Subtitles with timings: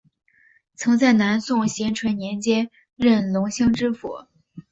[0.73, 4.25] 曾在南宋咸淳年间任隆兴知府。